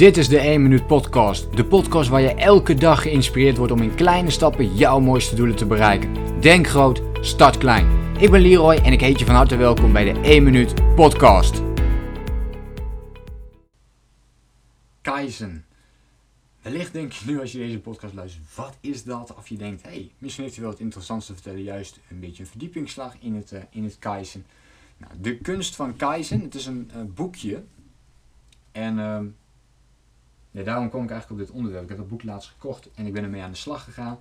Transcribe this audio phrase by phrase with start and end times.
[0.00, 1.56] Dit is de 1 Minuut Podcast.
[1.56, 5.56] De podcast waar je elke dag geïnspireerd wordt om in kleine stappen jouw mooiste doelen
[5.56, 6.40] te bereiken.
[6.40, 8.16] Denk groot, start klein.
[8.18, 11.62] Ik ben Leroy en ik heet je van harte welkom bij de 1 Minuut Podcast.
[15.00, 15.64] Kaizen.
[16.62, 19.34] Wellicht denk je nu als je deze podcast luistert, wat is dat?
[19.36, 22.42] Of je denkt, hey, misschien heeft hij wel het interessantste te vertellen, juist een beetje
[22.42, 24.46] een verdiepingsslag in het, uh, in het Kaizen.
[24.96, 27.62] Nou, de kunst van Kaizen, het is een uh, boekje.
[28.72, 29.18] En uh,
[30.50, 31.82] ja, daarom kom ik eigenlijk op dit onderwerp.
[31.82, 34.18] Ik heb dat boek laatst gekocht en ik ben ermee aan de slag gegaan.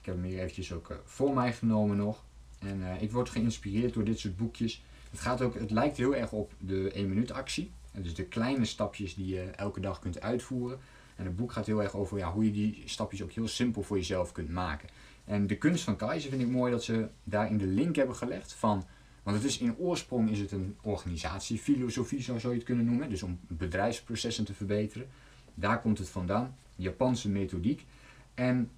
[0.00, 2.24] Ik heb hem hier eventjes ook uh, voor mij genomen nog.
[2.58, 4.82] En ik word geïnspireerd door dit soort boekjes.
[5.10, 7.70] Het, gaat ook, het lijkt heel erg op de 1 minuut actie.
[7.92, 10.78] Dus de kleine stapjes die je elke dag kunt uitvoeren.
[11.16, 13.82] En het boek gaat heel erg over ja, hoe je die stapjes ook heel simpel
[13.82, 14.88] voor jezelf kunt maken.
[15.24, 18.52] En de kunst van Kaizen vind ik mooi dat ze daarin de link hebben gelegd
[18.52, 18.84] van.
[19.22, 23.08] Want het is in oorsprong is het een organisatiefilosofie, zo zou je het kunnen noemen.
[23.08, 25.08] Dus om bedrijfsprocessen te verbeteren.
[25.54, 26.56] Daar komt het vandaan.
[26.76, 27.86] Japanse methodiek.
[28.34, 28.70] En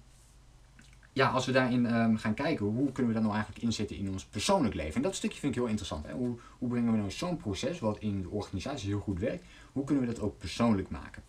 [1.13, 4.09] ja, als we daarin um, gaan kijken, hoe kunnen we dat nou eigenlijk inzetten in
[4.09, 4.95] ons persoonlijk leven?
[4.95, 6.05] En dat stukje vind ik heel interessant.
[6.05, 6.13] Hè?
[6.13, 9.83] Hoe, hoe brengen we nou zo'n proces, wat in de organisatie heel goed werkt, hoe
[9.83, 11.23] kunnen we dat ook persoonlijk maken?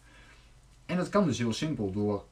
[0.87, 2.25] En dat kan dus heel simpel door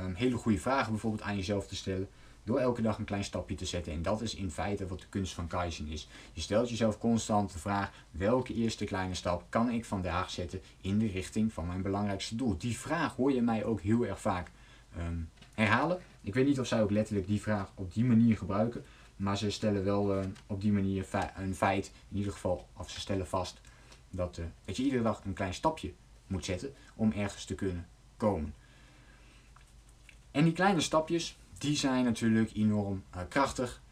[0.00, 2.08] um, hele goede vragen bijvoorbeeld aan jezelf te stellen.
[2.44, 3.92] Door elke dag een klein stapje te zetten.
[3.92, 6.08] En dat is in feite wat de kunst van Kaizen is.
[6.32, 10.98] Je stelt jezelf constant de vraag: welke eerste kleine stap kan ik vandaag zetten in
[10.98, 12.58] de richting van mijn belangrijkste doel?
[12.58, 14.50] Die vraag hoor je mij ook heel erg vaak
[14.98, 15.98] um, herhalen.
[16.20, 18.84] Ik weet niet of zij ook letterlijk die vraag op die manier gebruiken.
[19.16, 23.00] Maar ze stellen wel uh, op die manier een feit, in ieder geval, of ze
[23.00, 23.60] stellen vast
[24.10, 25.92] dat, uh, dat je iedere dag een klein stapje
[26.26, 27.86] moet zetten om ergens te kunnen
[28.16, 28.54] komen.
[30.30, 33.82] En die kleine stapjes, die zijn natuurlijk enorm uh, krachtig.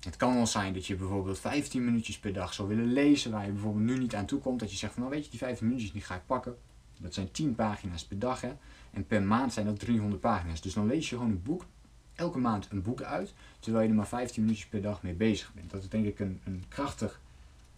[0.00, 3.46] Het kan wel zijn dat je bijvoorbeeld 15 minuutjes per dag zou willen lezen, waar
[3.46, 4.60] je bijvoorbeeld nu niet aan toe komt.
[4.60, 6.56] Dat je zegt van nou weet je, die 15 minuutjes die ga ik pakken.
[6.98, 8.52] Dat zijn 10 pagina's per dag hè.
[8.90, 10.60] En per maand zijn dat 300 pagina's.
[10.60, 11.66] Dus dan lees je gewoon een boek,
[12.14, 15.52] elke maand een boek uit, terwijl je er maar 15 minuutjes per dag mee bezig
[15.54, 15.70] bent.
[15.70, 17.20] Dat is denk ik een, een krachtig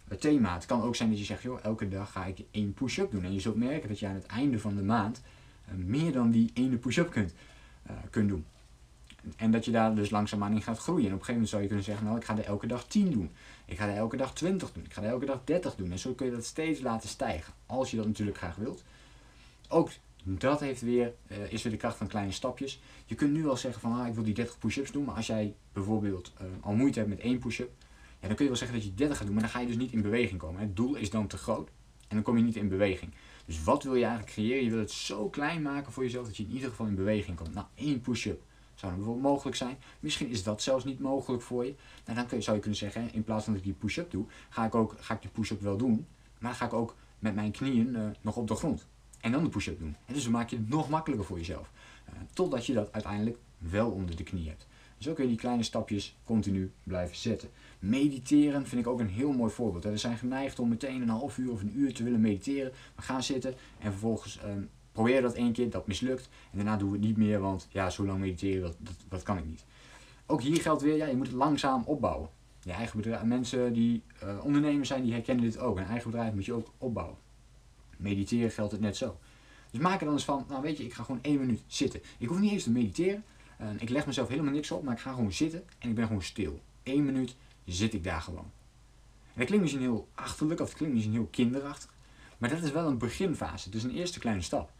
[0.07, 0.53] het thema.
[0.53, 3.23] Het kan ook zijn dat je zegt, joh, elke dag ga ik één push-up doen.
[3.23, 5.21] En je zult merken dat je aan het einde van de maand
[5.69, 7.33] uh, meer dan die ene push-up kunt,
[8.09, 8.45] kunt doen.
[9.35, 11.05] En dat je daar dus langzaamaan in gaat groeien.
[11.05, 12.85] En op een gegeven moment zou je kunnen zeggen, nou ik ga er elke dag
[12.87, 13.31] 10 doen.
[13.65, 14.83] Ik ga er elke dag 20 doen.
[14.85, 15.91] Ik ga er elke dag 30 doen.
[15.91, 17.53] En zo kun je dat steeds laten stijgen.
[17.65, 18.83] Als je dat natuurlijk graag wilt.
[19.69, 19.89] Ook
[20.23, 22.81] dat heeft weer, uh, is weer de kracht van kleine stapjes.
[23.05, 25.05] Je kunt nu wel zeggen van ah, ik wil die 30 push-ups doen.
[25.05, 27.71] Maar als jij bijvoorbeeld al moeite hebt met één push-up
[28.25, 29.67] ja, dan kun je wel zeggen dat je 30 gaat doen, maar dan ga je
[29.67, 30.61] dus niet in beweging komen.
[30.61, 31.69] Het doel is dan te groot
[32.07, 33.11] en dan kom je niet in beweging.
[33.45, 34.63] Dus wat wil je eigenlijk creëren?
[34.63, 37.37] Je wil het zo klein maken voor jezelf dat je in ieder geval in beweging
[37.37, 37.53] komt.
[37.53, 38.43] Nou, één push-up
[38.75, 39.77] zou bijvoorbeeld mogelijk zijn.
[39.99, 41.75] Misschien is dat zelfs niet mogelijk voor je.
[42.05, 44.11] Nou, dan kun je, zou je kunnen zeggen, in plaats van dat ik die push-up
[44.11, 46.07] doe, ga ik, ook, ga ik die push-up wel doen.
[46.39, 48.87] Maar ga ik ook met mijn knieën uh, nog op de grond.
[49.21, 49.95] En dan de push-up doen.
[50.05, 51.71] En dus maak je het nog makkelijker voor jezelf.
[52.09, 54.67] Uh, totdat je dat uiteindelijk wel onder de knie hebt.
[54.97, 57.49] Zo kun je die kleine stapjes continu blijven zetten.
[57.79, 59.83] Mediteren vind ik ook een heel mooi voorbeeld.
[59.83, 62.71] We zijn geneigd om meteen een half uur of een uur te willen mediteren.
[62.95, 66.29] We gaan zitten en vervolgens um, probeer dat één keer, dat mislukt.
[66.51, 69.23] En daarna doen we het niet meer, want ja, zo lang mediteren, dat, dat, dat
[69.23, 69.65] kan ik niet.
[70.25, 72.29] Ook hier geldt weer, ja, je moet het langzaam opbouwen.
[72.61, 75.77] Je eigen bedrijf, mensen die uh, ondernemers zijn, die herkennen dit ook.
[75.77, 77.17] Een eigen bedrijf moet je ook opbouwen.
[77.97, 79.17] Mediteren geldt het net zo.
[79.71, 82.01] Dus maak er dan eens van, nou weet je, ik ga gewoon één minuut zitten.
[82.17, 83.23] Ik hoef niet eens te mediteren.
[83.77, 86.21] Ik leg mezelf helemaal niks op, maar ik ga gewoon zitten en ik ben gewoon
[86.21, 86.61] stil.
[86.83, 87.35] Eén minuut
[87.65, 88.51] zit ik daar gewoon.
[89.23, 91.93] En dat klinkt misschien heel achterlijk of het klinkt misschien heel kinderachtig.
[92.37, 93.69] Maar dat is wel een beginfase.
[93.69, 94.71] Dus een eerste kleine stap.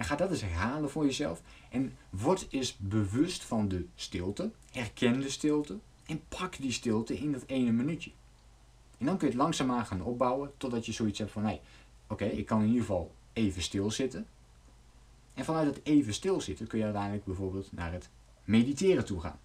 [0.00, 1.42] En ga dat eens herhalen voor jezelf.
[1.70, 4.50] En word eens bewust van de stilte.
[4.72, 5.78] Herken de stilte.
[6.06, 8.10] En pak die stilte in dat ene minuutje.
[8.98, 10.52] En dan kun je het langzaamaan gaan opbouwen.
[10.56, 11.60] Totdat je zoiets hebt van: hé,
[12.08, 14.26] oké, ik kan in ieder geval even stilzitten.
[15.34, 18.08] En vanuit het even stilzitten kun je uiteindelijk bijvoorbeeld naar het
[18.44, 19.38] mediteren toe gaan.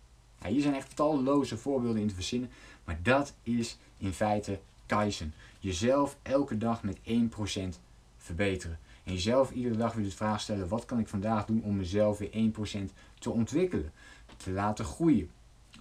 [0.47, 2.49] Hier zijn echt talloze voorbeelden in te verzinnen,
[2.83, 5.33] maar dat is in feite Kaizen.
[5.59, 7.79] Jezelf elke dag met 1%
[8.17, 8.79] verbeteren.
[9.05, 12.17] En jezelf iedere dag weer de vraag stellen: wat kan ik vandaag doen om mezelf
[12.17, 12.51] weer
[12.89, 13.91] 1% te ontwikkelen,
[14.37, 15.29] te laten groeien?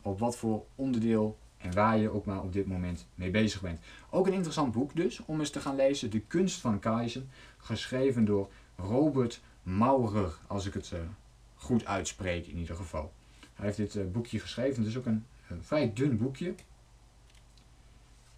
[0.03, 3.81] Op wat voor onderdeel en waar je ook maar op dit moment mee bezig bent.
[4.11, 8.25] Ook een interessant boek dus om eens te gaan lezen: De kunst van Kaizen, geschreven
[8.25, 11.01] door Robert Maurer, als ik het uh,
[11.55, 13.13] goed uitspreek in ieder geval.
[13.55, 14.83] Hij heeft dit uh, boekje geschreven.
[14.83, 15.25] Het is ook een,
[15.61, 16.55] vrij dun boekje.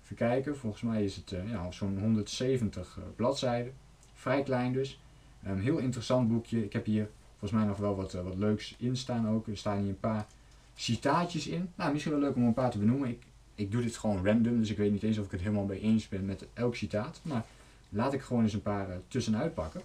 [0.02, 3.74] Even kijken, volgens mij is het uh, ja, zo'n 170 bladzijden.
[4.16, 4.98] Vrij klein dus.
[5.42, 6.64] Een heel interessant boekje.
[6.64, 7.08] Ik heb hier
[7.38, 9.46] volgens mij nog wel wat, wat leuks in staan ook.
[9.46, 10.26] Er staan hier een paar
[10.74, 11.72] citaatjes in.
[11.74, 13.08] Nou, misschien wel leuk om een paar te benoemen.
[13.08, 13.22] Ik,
[13.54, 15.80] ik doe dit gewoon random, dus ik weet niet eens of ik het helemaal mee
[15.80, 17.20] eens ben met elk citaat.
[17.22, 17.44] Maar
[17.88, 19.82] laat ik gewoon eens een paar tussenuit pakken.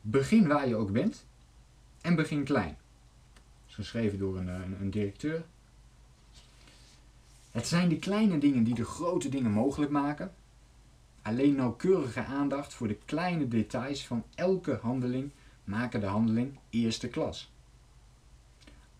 [0.00, 1.24] Begin waar je ook bent
[2.00, 2.76] en begin klein.
[3.34, 5.44] Dat is geschreven door een, een, een directeur.
[7.50, 10.32] Het zijn de kleine dingen die de grote dingen mogelijk maken.
[11.22, 15.30] Alleen nauwkeurige aandacht voor de kleine details van elke handeling
[15.64, 17.52] maken de handeling eerste klas.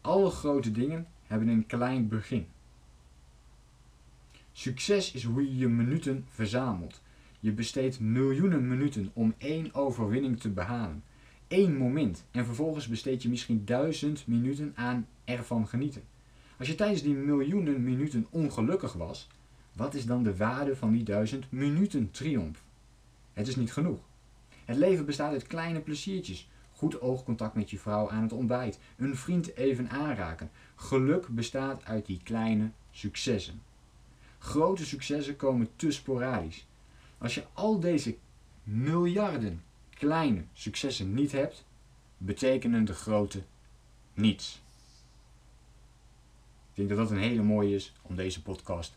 [0.00, 2.46] Alle grote dingen hebben een klein begin.
[4.52, 7.00] Succes is hoe je je minuten verzamelt.
[7.40, 11.02] Je besteedt miljoenen minuten om één overwinning te behalen.
[11.48, 12.24] Eén moment.
[12.30, 16.02] En vervolgens besteed je misschien duizend minuten aan ervan genieten.
[16.58, 19.28] Als je tijdens die miljoenen minuten ongelukkig was,
[19.72, 22.62] wat is dan de waarde van die duizend minuten triomf?
[23.32, 24.00] Het is niet genoeg.
[24.64, 26.48] Het leven bestaat uit kleine pleziertjes.
[26.72, 28.78] Goed oogcontact met je vrouw aan het ontbijt.
[28.96, 30.50] Een vriend even aanraken.
[30.74, 33.62] Geluk bestaat uit die kleine successen.
[34.38, 36.66] Grote successen komen te sporadisch.
[37.18, 38.16] Als je al deze
[38.62, 41.64] miljarden kleine successen niet hebt,
[42.16, 43.42] betekenen de grote
[44.14, 44.62] niets.
[46.70, 48.96] Ik denk dat dat een hele mooie is om deze podcast